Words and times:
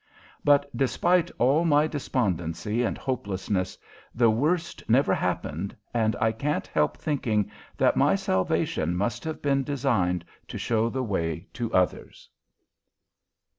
But, 0.43 0.75
despite 0.75 1.29
all 1.37 1.63
my 1.63 1.85
despondency 1.85 2.81
and 2.81 2.97
hopelessness, 2.97 3.77
the 4.15 4.31
worst 4.31 4.81
never 4.89 5.13
happened, 5.13 5.75
and 5.93 6.15
I 6.19 6.31
can't 6.31 6.65
help 6.65 6.97
thinking 6.97 7.51
that 7.77 7.95
my 7.95 8.15
salvation 8.15 8.95
must 8.95 9.23
have 9.25 9.43
been 9.43 9.63
designed 9.63 10.25
to 10.47 10.57
show 10.57 10.89
the 10.89 11.03
way 11.03 11.45
to 11.53 11.71
others. 11.71 12.27